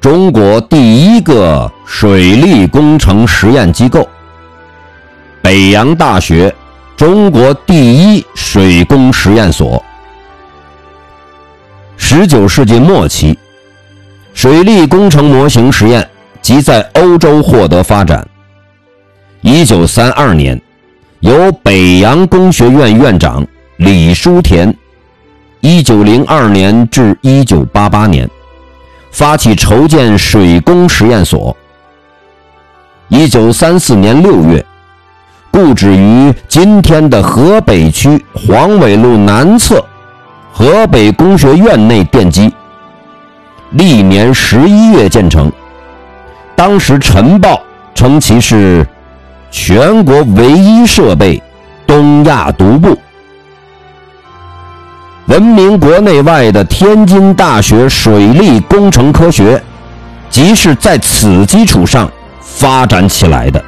[0.00, 4.08] 中国第一个水利工程实验机构——
[5.42, 6.54] 北洋大学，
[6.96, 9.82] 中国第一水工实验所。
[11.98, 13.36] 十九世纪末期，
[14.32, 16.08] 水利工程模型实验
[16.40, 18.26] 即在欧洲获得发展。
[19.42, 20.58] 一九三二年，
[21.20, 24.74] 由北洋工学院院长李书田，
[25.60, 28.28] 一九零二年至一九八八年，
[29.10, 31.56] 发起筹建水工实验所。
[33.08, 34.64] 一九三四年六月，
[35.50, 39.84] 故址于今天的河北区黄纬路南侧。
[40.52, 42.52] 河北工学院内奠基，
[43.70, 45.50] 历年十一月建成。
[46.56, 47.54] 当时《晨报》
[47.94, 48.86] 称其是
[49.50, 51.40] 全国唯一设备，
[51.86, 52.98] 东亚独步。
[55.30, 59.62] 闻名国内外的天津大学水利工程科学，
[60.28, 63.64] 即是在此基础上发展起来的。